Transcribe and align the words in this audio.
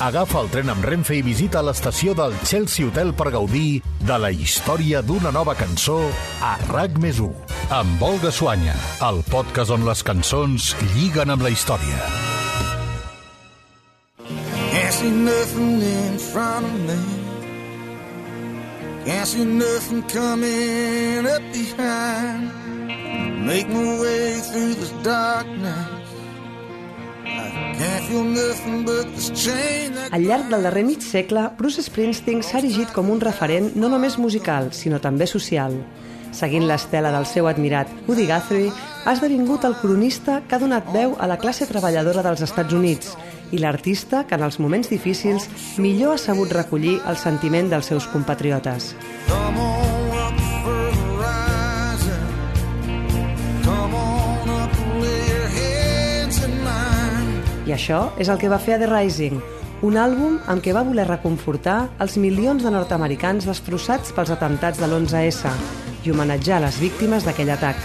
agafa 0.00 0.40
el 0.40 0.48
tren 0.48 0.70
amb 0.72 0.84
Renfe 0.86 1.18
i 1.18 1.22
visita 1.24 1.60
l'estació 1.62 2.14
del 2.16 2.32
Chelsea 2.48 2.86
Hotel 2.88 3.12
per 3.16 3.28
gaudir 3.34 3.82
de 4.08 4.16
la 4.22 4.30
història 4.32 5.02
d'una 5.04 5.32
nova 5.34 5.54
cançó 5.58 5.98
a 6.40 6.54
RAC 6.70 6.96
més 7.02 7.20
1. 7.20 7.28
Amb 7.76 8.02
Olga 8.02 8.32
Suanya, 8.32 8.74
el 9.06 9.20
podcast 9.28 9.74
on 9.76 9.84
les 9.86 10.02
cançons 10.06 10.72
lliguen 10.94 11.30
amb 11.34 11.44
la 11.44 11.52
història. 11.52 12.00
Can't 14.72 14.94
see 14.96 15.10
nothing 15.10 15.82
in 15.82 16.18
front 16.30 16.64
of 16.64 16.74
me. 16.88 16.98
Can't 19.04 19.28
see 19.28 19.44
nothing 19.44 20.02
coming 20.08 21.26
up 21.26 21.44
behind. 21.52 22.50
Make 23.44 23.68
my 23.68 24.00
way 24.00 24.40
through 24.48 24.74
this 24.74 24.92
darkness. 25.02 25.89
Al 30.10 30.24
llarg 30.26 30.50
del 30.50 30.62
darrer 30.66 30.84
mig 30.84 31.00
segle, 31.00 31.46
Bruce 31.58 31.82
Springsteen 31.86 32.42
s'ha 32.44 32.58
erigit 32.60 32.92
com 32.92 33.08
un 33.10 33.20
referent 33.22 33.70
no 33.76 33.88
només 33.88 34.18
musical, 34.18 34.72
sinó 34.76 35.00
també 35.00 35.26
social. 35.30 35.76
Seguint 36.36 36.66
l'estela 36.68 37.10
del 37.14 37.26
seu 37.26 37.48
admirat 37.50 37.90
Woody 38.06 38.26
Guthrie, 38.28 38.70
ha 39.04 39.14
esdevingut 39.16 39.64
el 39.66 39.78
cronista 39.80 40.42
que 40.46 40.56
ha 40.56 40.62
donat 40.62 40.92
veu 40.94 41.16
a 41.18 41.26
la 41.30 41.38
classe 41.42 41.66
treballadora 41.66 42.22
dels 42.26 42.44
Estats 42.46 42.76
Units 42.76 43.16
i 43.50 43.58
l'artista 43.58 44.26
que 44.26 44.36
en 44.38 44.46
els 44.46 44.60
moments 44.62 44.90
difícils 44.92 45.48
millor 45.78 46.14
ha 46.14 46.22
sabut 46.22 46.52
recollir 46.54 47.00
el 47.08 47.18
sentiment 47.18 47.70
dels 47.72 47.90
seus 47.90 48.06
compatriotes. 48.06 48.94
come 49.26 49.58
on 49.58 49.89
I 57.70 57.72
això 57.76 58.08
és 58.18 58.26
el 58.26 58.38
que 58.40 58.48
va 58.50 58.58
fer 58.58 58.74
a 58.74 58.78
The 58.80 58.88
Rising, 58.90 59.36
un 59.86 59.94
àlbum 59.94 60.40
amb 60.50 60.62
què 60.64 60.72
va 60.74 60.82
voler 60.82 61.04
reconfortar 61.06 61.76
els 62.02 62.16
milions 62.18 62.64
de 62.66 62.70
nord-americans 62.74 63.44
destrossats 63.46 64.10
pels 64.16 64.32
atemptats 64.34 64.80
de 64.80 64.88
l'11S 64.88 65.52
i 66.02 66.10
homenatjar 66.10 66.58
les 66.64 66.80
víctimes 66.82 67.22
d'aquell 67.22 67.52
atac. 67.54 67.78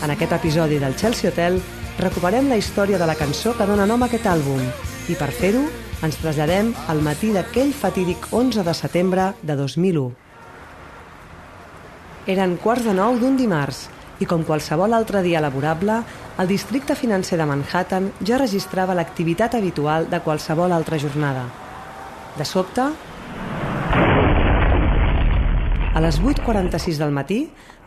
En 0.00 0.14
aquest 0.14 0.32
episodi 0.32 0.78
del 0.80 0.96
Chelsea 0.96 1.28
Hotel 1.28 1.58
recuperem 1.98 2.48
la 2.48 2.56
història 2.56 2.96
de 2.96 3.10
la 3.10 3.18
cançó 3.20 3.52
que 3.58 3.68
dona 3.68 3.84
nom 3.90 4.00
a 4.00 4.08
aquest 4.08 4.30
àlbum 4.32 4.64
i 5.12 5.18
per 5.20 5.28
fer-ho 5.36 5.66
ens 6.08 6.16
traslladem 6.22 6.72
al 6.88 7.04
matí 7.04 7.34
d'aquell 7.36 7.76
fatídic 7.76 8.30
11 8.32 8.64
de 8.64 8.76
setembre 8.80 9.28
de 9.42 9.58
2001. 9.60 10.08
Eren 12.32 12.56
quarts 12.64 12.88
de 12.88 12.96
nou 12.96 13.20
d'un 13.20 13.36
dimarts 13.36 13.90
i 14.20 14.26
com 14.26 14.44
qualsevol 14.44 14.94
altre 14.94 15.22
dia 15.22 15.40
laborable, 15.40 16.00
el 16.38 16.48
districte 16.50 16.96
financer 16.98 17.38
de 17.38 17.46
Manhattan 17.46 18.12
ja 18.24 18.38
registrava 18.38 18.96
l'activitat 18.98 19.54
habitual 19.54 20.08
de 20.10 20.20
qualsevol 20.20 20.72
altra 20.72 20.98
jornada. 20.98 21.46
De 22.38 22.44
sobte, 22.44 22.84
a 25.98 26.00
les 26.00 26.20
8.46 26.22 26.98
del 27.00 27.10
matí, 27.10 27.40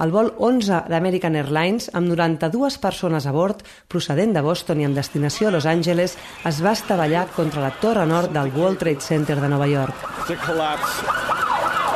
el 0.04 0.12
vol 0.12 0.34
11 0.36 0.82
d'American 0.92 1.38
Airlines, 1.40 1.86
amb 1.96 2.10
92 2.12 2.76
persones 2.84 3.28
a 3.28 3.32
bord, 3.32 3.62
procedent 3.88 4.34
de 4.36 4.42
Boston 4.44 4.82
i 4.82 4.88
amb 4.90 4.98
destinació 5.00 5.48
a 5.48 5.54
Los 5.56 5.68
Angeles, 5.70 6.18
es 6.44 6.60
va 6.60 6.74
estavellar 6.76 7.28
contra 7.36 7.64
la 7.64 7.72
torre 7.80 8.04
nord 8.10 8.34
del 8.36 8.52
World 8.52 8.82
Trade 8.84 9.00
Center 9.00 9.40
de 9.40 9.48
Nova 9.48 9.68
York. 9.68 9.96
to 10.28 10.36
collapse. 10.46 11.06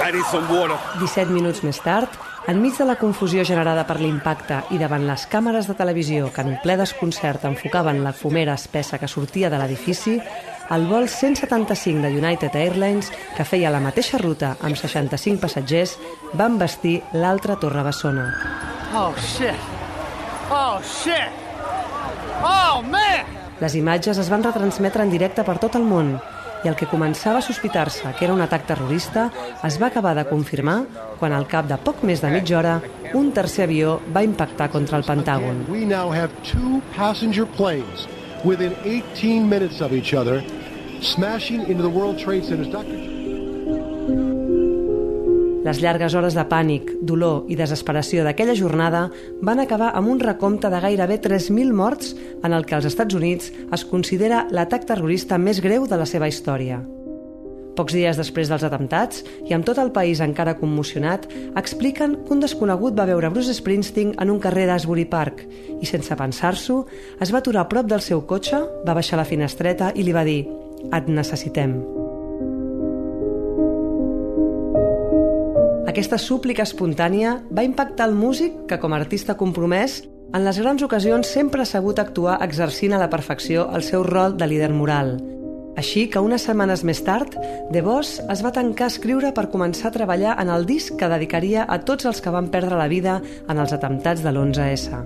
I 0.08 0.12
need 0.14 0.26
some 0.32 0.48
water. 0.48 0.78
17 1.02 1.34
minuts 1.34 1.64
més 1.64 1.80
tard, 1.84 2.08
enmig 2.48 2.78
de 2.78 2.86
la 2.86 2.96
confusió 2.96 3.44
generada 3.46 3.86
per 3.90 3.98
l'impacte 3.98 4.60
i 4.76 4.78
davant 4.78 5.06
les 5.08 5.24
càmeres 5.32 5.66
de 5.66 5.74
televisió 5.78 6.28
que 6.34 6.44
en 6.46 6.58
ple 6.62 6.76
desconcert 6.78 7.48
enfocaven 7.50 8.04
la 8.06 8.14
fumera 8.14 8.54
espessa 8.54 9.00
que 9.02 9.10
sortia 9.10 9.50
de 9.50 9.58
l'edifici, 9.58 10.20
el 10.76 10.86
vol 10.90 11.08
175 11.10 12.06
de 12.06 12.12
United 12.14 12.56
Airlines, 12.56 13.10
que 13.38 13.46
feia 13.46 13.74
la 13.74 13.82
mateixa 13.82 14.22
ruta 14.22 14.56
amb 14.62 14.78
65 14.78 15.42
passatgers, 15.42 15.98
va 16.38 16.46
embestir 16.52 17.00
l'altra 17.14 17.58
torre 17.58 17.84
bessona. 17.86 18.30
Oh 18.94 19.10
shit! 19.18 19.74
Oh 20.54 20.78
shit! 20.86 21.44
Oh 22.46 22.82
man! 22.86 23.34
Les 23.62 23.74
imatges 23.80 24.22
es 24.22 24.30
van 24.30 24.44
retransmetre 24.46 25.02
en 25.02 25.14
directe 25.14 25.46
per 25.48 25.58
tot 25.58 25.78
el 25.80 25.86
món 25.88 26.18
i 26.66 26.70
el 26.72 26.76
que 26.78 26.88
començava 26.90 27.40
a 27.40 27.46
sospitar-se 27.46 28.12
que 28.18 28.26
era 28.26 28.34
un 28.34 28.42
atac 28.42 28.66
terrorista 28.66 29.28
es 29.68 29.78
va 29.82 29.92
acabar 29.92 30.16
de 30.18 30.26
confirmar 30.26 30.80
quan 31.20 31.36
al 31.36 31.46
cap 31.48 31.70
de 31.70 31.78
poc 31.78 32.02
més 32.10 32.24
de 32.26 32.32
mitja 32.34 32.58
hora 32.58 32.76
un 33.14 33.32
tercer 33.38 33.68
avió 33.68 34.00
va 34.16 34.26
impactar 34.26 34.72
contra 34.74 34.98
el 34.98 35.06
Pentàgon. 35.06 35.66
We 35.70 35.86
now 35.86 36.10
have 36.10 36.34
two 36.44 36.82
passenger 36.96 37.46
planes 37.46 38.08
within 38.44 38.74
18 38.84 39.48
minutes 39.48 39.82
of 39.82 39.94
each 39.94 40.14
other 40.14 40.42
smashing 41.02 41.70
into 41.70 41.84
the 41.84 41.90
World 41.90 42.18
Trade 42.18 42.44
Centers. 42.44 43.15
Les 45.66 45.80
llargues 45.82 46.14
hores 46.14 46.36
de 46.38 46.44
pànic, 46.46 46.92
dolor 47.02 47.48
i 47.50 47.56
desesperació 47.58 48.22
d'aquella 48.26 48.54
jornada 48.54 49.08
van 49.42 49.64
acabar 49.64 49.90
amb 49.98 50.12
un 50.14 50.20
recompte 50.22 50.70
de 50.70 50.82
gairebé 50.84 51.18
3.000 51.24 51.74
morts 51.74 52.14
en 52.44 52.54
el 52.54 52.68
que 52.70 52.76
als 52.78 52.86
Estats 52.86 53.18
Units 53.18 53.50
es 53.74 53.86
considera 53.90 54.46
l'atac 54.54 54.86
terrorista 54.86 55.42
més 55.42 55.64
greu 55.66 55.88
de 55.90 55.98
la 55.98 56.06
seva 56.06 56.30
història. 56.30 56.84
Pocs 57.76 57.98
dies 57.98 58.16
després 58.16 58.48
dels 58.48 58.64
atemptats, 58.64 59.26
i 59.50 59.58
amb 59.58 59.66
tot 59.68 59.82
el 59.82 59.92
país 59.92 60.22
encara 60.24 60.56
commocionat, 60.62 61.26
expliquen 61.58 62.16
que 62.24 62.38
un 62.38 62.46
desconegut 62.46 62.96
va 62.96 63.10
veure 63.10 63.34
Bruce 63.34 63.58
Springsteen 63.58 64.14
en 64.22 64.32
un 64.32 64.40
carrer 64.40 64.70
d'Asbury 64.70 65.10
Park 65.10 65.44
i, 65.82 65.84
sense 65.90 66.16
pensar-s'ho, 66.16 66.84
es 67.20 67.34
va 67.34 67.42
aturar 67.42 67.66
a 67.66 67.72
prop 67.74 67.90
del 67.90 68.06
seu 68.06 68.24
cotxe, 68.30 68.62
va 68.86 68.96
baixar 68.96 69.20
la 69.20 69.28
finestreta 69.28 69.92
i 69.96 70.06
li 70.06 70.16
va 70.16 70.28
dir 70.30 70.44
«Et 70.94 71.10
necessitem». 71.10 72.05
Aquesta 75.96 76.18
súplica 76.20 76.66
espontània 76.68 77.38
va 77.56 77.64
impactar 77.64 78.10
el 78.10 78.16
músic 78.20 78.66
que, 78.68 78.76
com 78.84 78.92
a 78.92 78.98
artista 79.00 79.38
compromès, 79.40 80.02
en 80.36 80.44
les 80.44 80.58
grans 80.60 80.82
ocasions 80.84 81.30
sempre 81.32 81.64
ha 81.64 81.68
sabut 81.70 82.02
actuar 82.04 82.34
exercint 82.44 82.92
a 82.92 83.00
la 83.00 83.08
perfecció 83.08 83.70
el 83.72 83.86
seu 83.88 84.04
rol 84.04 84.36
de 84.36 84.50
líder 84.52 84.74
moral. 84.76 85.14
Així 85.80 86.10
que 86.12 86.20
unes 86.20 86.44
setmanes 86.50 86.84
més 86.84 87.00
tard, 87.08 87.38
The 87.72 87.84
Boss 87.86 88.18
es 88.28 88.44
va 88.44 88.52
tancar 88.52 88.90
a 88.90 88.92
escriure 88.92 89.32
per 89.38 89.48
començar 89.54 89.88
a 89.88 89.96
treballar 89.96 90.34
en 90.44 90.52
el 90.52 90.68
disc 90.68 90.98
que 91.00 91.08
dedicaria 91.14 91.64
a 91.64 91.80
tots 91.88 92.12
els 92.12 92.20
que 92.20 92.34
van 92.36 92.52
perdre 92.52 92.76
la 92.76 92.90
vida 92.92 93.22
en 93.48 93.56
els 93.56 93.72
atemptats 93.72 94.20
de 94.26 94.34
l'11S. 94.34 95.00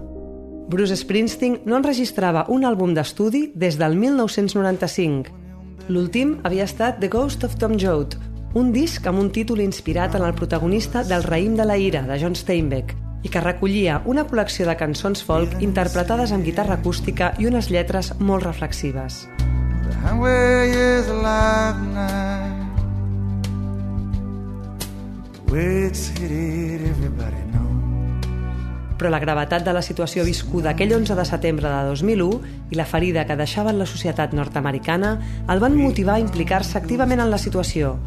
Bruce 0.73 0.97
Springsteen 1.03 1.59
no 1.69 1.77
enregistrava 1.77 2.47
un 2.50 2.66
àlbum 2.66 2.97
d'estudi 2.97 3.51
des 3.53 3.77
del 3.77 3.94
1995. 3.94 5.38
L'últim 5.85 6.39
havia 6.41 6.66
estat 6.66 6.97
The 6.97 7.13
Ghost 7.13 7.45
of 7.45 7.61
Tom 7.61 7.77
Joad, 7.77 8.17
un 8.54 8.72
disc 8.74 9.06
amb 9.06 9.20
un 9.22 9.30
títol 9.30 9.62
inspirat 9.62 10.16
en 10.18 10.24
el 10.26 10.34
protagonista 10.34 11.04
del 11.06 11.24
Raïm 11.24 11.56
de 11.56 11.66
la 11.66 11.78
Ira, 11.78 12.02
de 12.02 12.18
John 12.18 12.34
Steinbeck, 12.36 12.96
i 13.22 13.30
que 13.30 13.42
recollia 13.44 14.00
una 14.10 14.24
col·lecció 14.26 14.66
de 14.66 14.74
cançons 14.80 15.22
folk 15.22 15.60
interpretades 15.62 16.32
amb 16.34 16.48
guitarra 16.48 16.80
acústica 16.80 17.34
i 17.38 17.46
unes 17.46 17.70
lletres 17.70 18.16
molt 18.18 18.48
reflexives. 18.48 19.28
Però 29.00 29.10
la 29.14 29.20
gravetat 29.22 29.64
de 29.64 29.74
la 29.74 29.84
situació 29.86 30.26
viscuda 30.26 30.74
aquell 30.74 30.96
11 30.98 31.16
de 31.16 31.26
setembre 31.26 31.70
de 31.70 31.84
2001 31.88 32.42
i 32.74 32.80
la 32.80 32.88
ferida 32.90 33.28
que 33.30 33.38
deixava 33.38 33.70
en 33.70 33.80
la 33.80 33.88
societat 33.88 34.34
nord-americana 34.34 35.14
el 35.48 35.62
van 35.62 35.78
motivar 35.78 36.18
a 36.18 36.24
implicar-se 36.24 36.78
activament 36.81 37.22
en 37.22 37.30
la 37.31 37.38
situació 37.38 38.00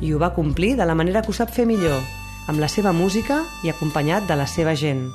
i 0.00 0.12
ho 0.12 0.18
va 0.18 0.34
complir 0.34 0.76
de 0.76 0.86
la 0.86 0.94
manera 0.94 1.22
que 1.22 1.32
ho 1.32 1.36
sap 1.36 1.50
fer 1.54 1.66
millor, 1.66 1.98
amb 2.48 2.60
la 2.62 2.68
seva 2.68 2.92
música 2.92 3.42
i 3.64 3.72
acompanyat 3.72 4.28
de 4.28 4.36
la 4.38 4.46
seva 4.46 4.74
gent. 4.78 5.08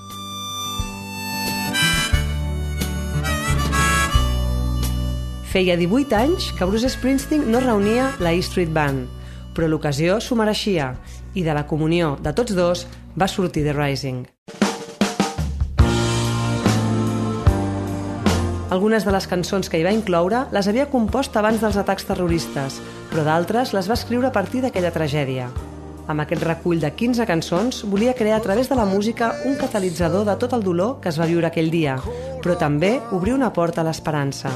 Feia 5.53 5.77
18 5.77 6.15
anys 6.17 6.51
que 6.57 6.65
Bruce 6.65 6.89
Springsteen 6.89 7.45
no 7.51 7.59
reunia 7.61 8.09
la 8.19 8.33
E 8.33 8.41
Street 8.41 8.73
Band, 8.73 9.05
però 9.53 9.67
l'ocasió 9.69 10.17
s'ho 10.17 10.33
mereixia 10.35 10.95
i 11.37 11.43
de 11.45 11.53
la 11.53 11.67
comunió 11.69 12.15
de 12.21 12.33
tots 12.33 12.55
dos 12.57 12.87
va 13.13 13.29
sortir 13.29 13.61
The 13.67 13.75
Rising. 13.77 14.23
Algunes 18.73 19.05
de 19.05 19.13
les 19.13 19.27
cançons 19.29 19.69
que 19.69 19.77
hi 19.77 19.85
va 19.85 19.93
incloure 19.93 20.47
les 20.49 20.67
havia 20.67 20.87
compost 20.89 21.35
abans 21.37 21.61
dels 21.61 21.77
atacs 21.77 22.07
terroristes, 22.09 22.79
però 23.13 23.21
d'altres 23.27 23.75
les 23.77 23.85
va 23.85 23.93
escriure 23.93 24.25
a 24.25 24.33
partir 24.33 24.63
d'aquella 24.63 24.89
tragèdia. 24.89 25.45
Amb 26.09 26.23
aquest 26.23 26.41
recull 26.43 26.79
de 26.81 26.89
15 26.97 27.27
cançons, 27.29 27.83
volia 27.85 28.15
crear 28.17 28.39
a 28.39 28.41
través 28.41 28.71
de 28.71 28.75
la 28.75 28.87
música 28.89 29.35
un 29.45 29.53
catalitzador 29.55 30.25
de 30.25 30.33
tot 30.41 30.55
el 30.57 30.63
dolor 30.65 30.95
que 30.99 31.11
es 31.13 31.19
va 31.21 31.27
viure 31.29 31.45
aquell 31.45 31.69
dia, 31.69 31.99
però 32.41 32.57
també 32.57 32.95
obrir 33.13 33.35
una 33.37 33.51
porta 33.53 33.83
a 33.83 33.85
l'esperança. 33.85 34.49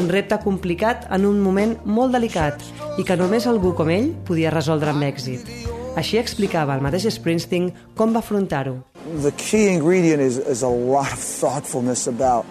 Un 0.00 0.12
repte 0.12 0.38
complicat 0.44 1.08
en 1.08 1.24
un 1.24 1.40
moment 1.40 1.74
molt 1.84 2.12
delicat 2.12 2.60
i 3.00 3.06
que 3.08 3.16
només 3.16 3.48
algú 3.48 3.72
com 3.78 3.88
ell 3.88 4.12
podia 4.28 4.52
resoldre 4.52 4.92
amb 4.92 5.08
èxit. 5.08 5.48
Així 5.96 6.20
explicava 6.20 6.76
el 6.76 6.84
mateix 6.84 7.08
Springsteen 7.16 7.72
com 7.96 8.12
va 8.12 8.20
afrontar-ho. 8.20 8.82
the 9.22 9.32
key 9.32 9.68
ingredient 9.68 10.20
is, 10.20 10.38
is 10.38 10.62
a 10.62 10.68
lot 10.68 11.12
of 11.12 11.18
thoughtfulness 11.18 12.06
about 12.06 12.46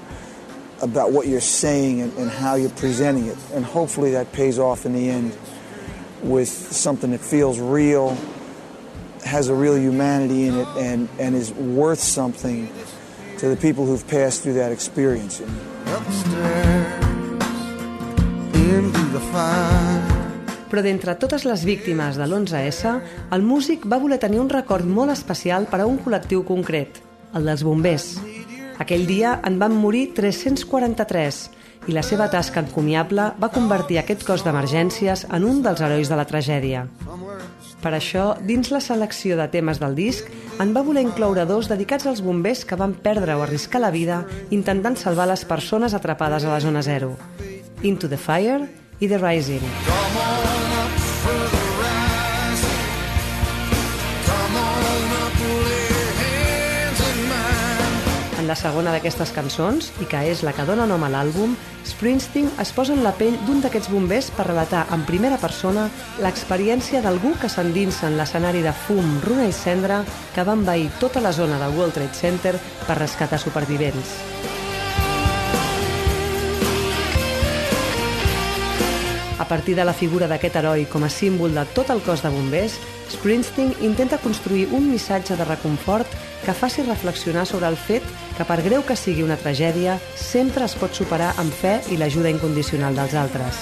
about 0.81 1.11
what 1.11 1.27
you're 1.27 1.41
saying 1.41 2.01
and, 2.01 2.13
and 2.17 2.29
how 2.29 2.55
you're 2.55 2.69
presenting 2.69 3.27
it. 3.27 3.37
And 3.53 3.65
hopefully 3.65 4.11
that 4.11 4.31
pays 4.31 4.59
off 4.59 4.85
in 4.85 4.93
the 4.93 5.09
end 5.09 5.37
with 6.23 6.49
something 6.49 7.11
that 7.11 7.21
feels 7.21 7.59
real, 7.59 8.17
has 9.25 9.49
a 9.49 9.55
real 9.55 9.77
humanity 9.77 10.47
in 10.47 10.55
it, 10.57 10.67
and, 10.77 11.09
and 11.19 11.35
is 11.35 11.51
worth 11.53 11.99
something 11.99 12.71
to 13.37 13.47
the 13.47 13.55
people 13.55 13.85
who've 13.85 14.07
passed 14.07 14.43
through 14.43 14.53
that 14.53 14.71
experience. 14.71 15.41
Però 20.69 20.83
d'entre 20.85 21.15
totes 21.17 21.45
les 21.49 21.63
víctimes 21.65 22.19
de 22.19 22.27
l'11S, 22.27 22.91
el 23.33 23.41
músic 23.41 23.87
va 23.89 23.97
voler 23.97 24.19
tenir 24.21 24.41
un 24.43 24.51
record 24.51 24.85
molt 24.85 25.15
especial 25.15 25.65
per 25.71 25.81
a 25.81 25.87
un 25.89 25.97
col·lectiu 26.03 26.43
concret, 26.45 27.01
el 27.33 27.49
dels 27.49 27.65
bombers. 27.65 28.38
Aquell 28.79 29.03
dia 29.07 29.33
en 29.43 29.57
van 29.59 29.75
morir 29.75 30.13
343 30.15 31.39
i 31.91 31.95
la 31.95 32.03
seva 32.03 32.29
tasca 32.31 32.61
encomiable 32.63 33.25
va 33.41 33.51
convertir 33.51 33.99
aquest 33.99 34.23
cos 34.27 34.45
d'emergències 34.45 35.25
en 35.27 35.45
un 35.47 35.59
dels 35.65 35.83
herois 35.83 36.07
de 36.07 36.19
la 36.19 36.27
tragèdia. 36.29 36.85
Per 37.83 37.93
això, 37.95 38.33
dins 38.43 38.71
la 38.71 38.81
selecció 38.83 39.37
de 39.39 39.47
temes 39.51 39.79
del 39.83 39.95
disc, 39.99 40.27
en 40.59 40.73
va 40.75 40.83
voler 40.83 41.03
incloure 41.05 41.45
dos 41.47 41.69
dedicats 41.71 42.07
als 42.07 42.23
bombers 42.23 42.65
que 42.67 42.79
van 42.79 42.95
perdre 42.95 43.35
o 43.35 43.43
arriscar 43.43 43.83
la 43.83 43.91
vida 43.95 44.25
intentant 44.49 44.99
salvar 44.99 45.27
les 45.31 45.45
persones 45.47 45.95
atrapades 45.95 46.43
a 46.43 46.51
la 46.55 46.59
zona 46.59 46.83
zero. 46.83 47.15
Into 47.83 48.07
the 48.07 48.17
Fire 48.17 48.67
i 48.99 49.07
The 49.07 49.19
Rising. 49.19 49.98
La 58.49 58.55
segona 58.57 58.89
d'aquestes 58.89 59.29
cançons, 59.35 59.91
i 60.01 60.07
que 60.09 60.23
és 60.31 60.41
la 60.41 60.55
que 60.57 60.65
dona 60.65 60.87
nom 60.89 61.03
a 61.05 61.09
l'àlbum, 61.13 61.53
Springsteen 61.85 62.49
es 62.61 62.71
posa 62.73 62.95
en 62.95 63.03
la 63.05 63.13
pell 63.17 63.37
d'un 63.45 63.61
d'aquests 63.61 63.91
bombers 63.93 64.31
per 64.33 64.47
relatar 64.47 64.87
en 64.95 65.05
primera 65.05 65.37
persona 65.37 65.85
l'experiència 66.23 67.03
d'algú 67.05 67.35
que 67.41 67.49
s'endinsa 67.51 68.07
en 68.09 68.17
l'escenari 68.17 68.63
de 68.65 68.73
fum, 68.87 69.19
runa 69.25 69.45
i 69.45 69.53
cendra 69.53 70.01
que 70.33 70.45
va 70.45 70.57
envair 70.57 70.89
tota 70.99 71.21
la 71.21 71.33
zona 71.33 71.59
del 71.61 71.77
World 71.77 71.93
Trade 71.99 72.17
Center 72.17 72.55
per 72.87 72.97
rescatar 72.97 73.37
supervivents. 73.37 74.17
A 79.39 79.45
partir 79.45 79.75
de 79.75 79.85
la 79.85 79.93
figura 79.93 80.27
d'aquest 80.27 80.57
heroi 80.59 80.83
com 80.89 81.05
a 81.05 81.09
símbol 81.09 81.53
de 81.53 81.63
tot 81.77 81.89
el 81.93 82.01
cos 82.05 82.25
de 82.25 82.33
bombers, 82.33 82.75
Springsteen 83.09 83.71
intenta 83.81 84.19
construir 84.21 84.67
un 84.73 84.89
missatge 84.91 85.37
de 85.37 85.45
reconfort 85.45 86.09
que 86.49 86.55
faci 86.55 86.81
reflexionar 86.81 87.45
sobre 87.45 87.67
el 87.69 87.75
fet 87.77 88.01
que, 88.33 88.41
per 88.41 88.63
greu 88.65 88.81
que 88.81 88.95
sigui 88.97 89.21
una 89.21 89.35
tragèdia, 89.37 89.99
sempre 90.17 90.65
es 90.65 90.73
pot 90.81 90.95
superar 90.97 91.35
amb 91.37 91.53
fe 91.53 91.75
i 91.93 91.97
l'ajuda 91.99 92.31
incondicional 92.33 92.97
dels 92.97 93.13
altres. 93.13 93.59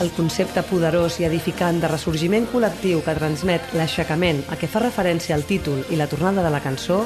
El 0.00 0.14
concepte 0.16 0.64
poderós 0.64 1.20
i 1.20 1.28
edificant 1.28 1.82
de 1.82 1.92
ressorgiment 1.92 2.48
col·lectiu 2.48 3.04
que 3.04 3.18
transmet 3.20 3.76
l'aixecament 3.76 4.40
a 4.48 4.56
què 4.56 4.64
fa 4.64 4.80
referència 4.80 5.36
al 5.36 5.44
títol 5.44 5.84
i 5.92 6.00
la 6.00 6.08
tornada 6.08 6.40
de 6.40 6.56
la 6.56 6.64
cançó 6.64 7.02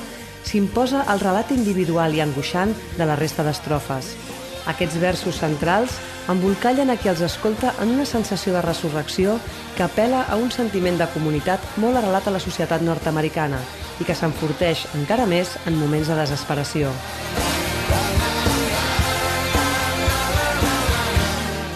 s'imposa 0.47 1.03
al 1.03 1.19
relat 1.27 1.51
individual 1.51 2.15
i 2.15 2.23
angoixant 2.23 2.71
de 2.95 3.03
la 3.03 3.19
resta 3.19 3.43
d'estrofes. 3.43 4.15
Aquests 4.67 4.99
versos 4.99 5.39
centrals 5.39 5.97
embolcallen 6.31 6.91
a 6.91 6.97
qui 6.99 7.11
els 7.11 7.23
escolta 7.23 7.73
en 7.83 7.95
una 7.95 8.07
sensació 8.07 8.55
de 8.57 8.63
resurrecció 8.65 9.39
que 9.77 9.85
apela 9.87 10.25
a 10.27 10.37
un 10.37 10.51
sentiment 10.51 10.99
de 10.99 11.09
comunitat 11.15 11.63
molt 11.83 12.01
arrelat 12.01 12.27
a 12.27 12.35
la 12.35 12.43
societat 12.43 12.83
nord-americana 12.83 13.63
i 14.01 14.05
que 14.05 14.17
s'enforteix 14.17 14.89
encara 14.99 15.27
més 15.31 15.55
en 15.67 15.79
moments 15.79 16.11
de 16.11 16.19
desesperació. 16.19 16.91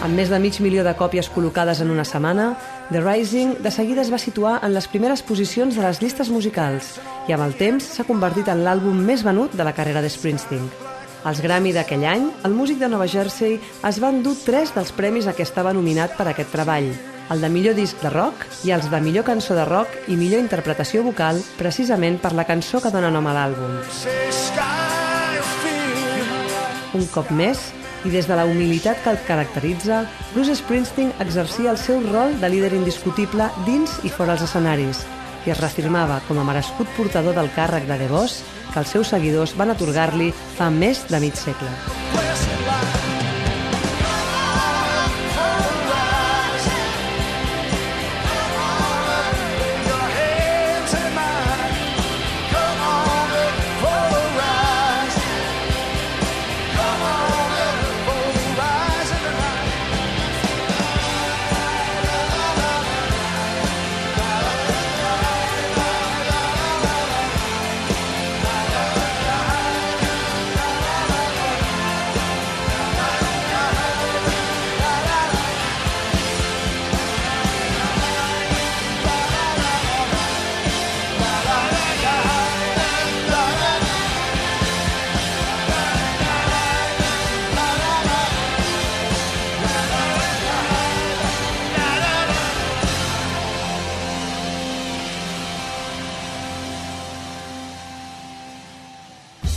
Amb 0.01 0.17
més 0.17 0.31
de 0.33 0.39
mig 0.41 0.57
milió 0.65 0.83
de 0.83 0.95
còpies 0.97 1.29
col·locades 1.29 1.79
en 1.83 1.91
una 1.93 2.03
setmana, 2.03 2.55
The 2.89 3.03
Rising 3.05 3.59
de 3.61 3.71
seguida 3.71 4.01
es 4.01 4.09
va 4.11 4.19
situar 4.19 4.57
en 4.65 4.73
les 4.73 4.89
primeres 4.89 5.21
posicions 5.21 5.77
de 5.77 5.85
les 5.85 6.01
llistes 6.01 6.33
musicals 6.33 6.97
i 7.29 7.37
amb 7.37 7.45
el 7.45 7.53
temps 7.55 7.93
s'ha 7.95 8.09
convertit 8.09 8.49
en 8.49 8.65
l'àlbum 8.65 9.05
més 9.05 9.23
venut 9.23 9.53
de 9.53 9.63
la 9.63 9.77
carrera 9.77 10.01
de 10.01 10.09
Springsteen. 10.09 10.90
Als 11.23 11.37
Grammy 11.45 11.69
d'aquell 11.69 12.01
any, 12.09 12.23
el 12.47 12.53
músic 12.57 12.79
de 12.81 12.87
Nova 12.89 13.05
Jersey 13.05 13.59
es 13.85 13.97
va 14.01 14.09
endur 14.09 14.33
tres 14.41 14.71
dels 14.73 14.89
premis 14.97 15.27
a 15.29 15.35
què 15.37 15.45
estava 15.45 15.73
nominat 15.77 16.15
per 16.17 16.25
aquest 16.31 16.49
treball, 16.49 16.87
el 17.31 17.43
de 17.45 17.49
millor 17.53 17.77
disc 17.77 18.01
de 18.01 18.09
rock 18.09 18.47
i 18.65 18.73
els 18.73 18.89
de 18.89 19.01
millor 19.05 19.27
cançó 19.27 19.53
de 19.53 19.67
rock 19.69 20.09
i 20.09 20.17
millor 20.17 20.41
interpretació 20.41 21.03
vocal, 21.05 21.37
precisament 21.59 22.17
per 22.23 22.33
la 22.33 22.47
cançó 22.49 22.81
que 22.81 22.89
dona 22.89 23.13
nom 23.13 23.29
a 23.29 23.35
l'àlbum. 23.37 23.77
Un 26.97 27.07
cop 27.13 27.29
més, 27.29 27.69
i 28.01 28.09
des 28.09 28.25
de 28.25 28.35
la 28.35 28.47
humilitat 28.49 29.03
que 29.03 29.13
el 29.13 29.21
caracteritza, 29.27 30.07
Bruce 30.33 30.57
Springsteen 30.57 31.13
exercia 31.21 31.69
el 31.69 31.77
seu 31.77 32.01
rol 32.09 32.33
de 32.41 32.49
líder 32.49 32.73
indiscutible 32.73 33.51
dins 33.69 33.99
i 34.01 34.09
fora 34.09 34.33
els 34.33 34.49
escenaris 34.49 35.05
i 35.45 35.53
es 35.53 35.61
reafirmava 35.61 36.19
com 36.27 36.37
a 36.37 36.45
merescut 36.45 36.89
portador 36.97 37.37
del 37.37 37.49
càrrec 37.55 37.87
de 37.89 37.97
The 37.97 38.09
Boss 38.09 38.41
que 38.73 38.83
els 38.83 38.95
seus 38.97 39.13
seguidors 39.13 39.55
van 39.59 39.75
atorgar-li 39.75 40.31
fa 40.57 40.71
més 40.73 41.05
de 41.11 41.23
mig 41.23 41.37
segle. 41.39 42.30